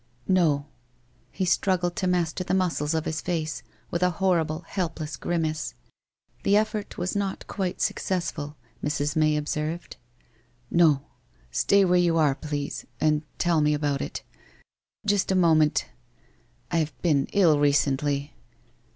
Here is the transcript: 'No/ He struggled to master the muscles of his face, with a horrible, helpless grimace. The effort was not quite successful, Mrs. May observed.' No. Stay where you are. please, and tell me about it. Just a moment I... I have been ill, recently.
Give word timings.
'No/ 0.41 0.65
He 1.31 1.45
struggled 1.45 1.95
to 1.97 2.07
master 2.07 2.43
the 2.43 2.55
muscles 2.55 2.95
of 2.95 3.05
his 3.05 3.21
face, 3.21 3.61
with 3.91 4.01
a 4.01 4.09
horrible, 4.17 4.61
helpless 4.65 5.15
grimace. 5.15 5.75
The 6.41 6.57
effort 6.57 6.97
was 6.97 7.15
not 7.15 7.45
quite 7.45 7.81
successful, 7.81 8.55
Mrs. 8.83 9.15
May 9.15 9.37
observed.' 9.37 9.97
No. 10.81 11.03
Stay 11.51 11.85
where 11.85 11.99
you 11.99 12.17
are. 12.17 12.33
please, 12.33 12.83
and 12.99 13.21
tell 13.37 13.61
me 13.61 13.75
about 13.75 14.01
it. 14.01 14.23
Just 15.05 15.31
a 15.31 15.35
moment 15.35 15.85
I... 16.71 16.77
I 16.77 16.79
have 16.79 16.99
been 17.03 17.27
ill, 17.33 17.59
recently. 17.59 18.33